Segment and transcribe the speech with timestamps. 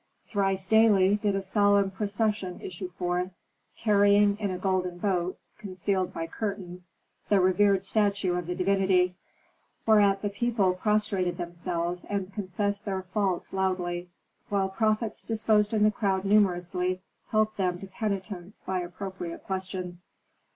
[0.27, 3.29] Thrice daily did a solemn procession issue forth,
[3.77, 6.89] carrying in a golden boat, concealed by curtains,
[7.29, 9.13] the revered statue of the divinity;
[9.85, 14.09] whereat the people prostrated themselves and confessed their faults loudly,
[14.49, 20.07] while prophets disposed in the crowd numerously helped them to penitence by appropriate questions.